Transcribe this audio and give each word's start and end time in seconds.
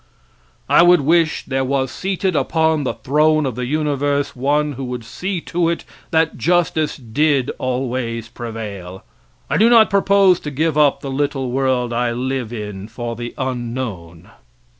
I 0.67 0.81
would 0.81 1.01
wish 1.01 1.45
there 1.45 1.63
was 1.63 1.91
seated 1.91 2.35
upon 2.35 2.85
the 2.85 2.95
throne 2.95 3.45
of 3.45 3.53
the 3.53 3.67
universe 3.67 4.35
one 4.35 4.71
who 4.71 4.83
would 4.85 5.05
see 5.05 5.39
to 5.41 5.69
it 5.69 5.85
that 6.09 6.37
justice 6.37 6.97
did 6.97 7.51
always 7.59 8.27
prevail. 8.27 9.03
I 9.47 9.57
do 9.57 9.69
not 9.69 9.91
propose 9.91 10.39
to 10.39 10.49
give 10.49 10.75
up 10.75 11.01
the 11.01 11.11
little 11.11 11.51
world 11.51 11.93
I 11.93 12.13
live 12.13 12.51
in 12.51 12.87
for 12.87 13.15
the 13.15 13.35
unknown. 13.37 14.31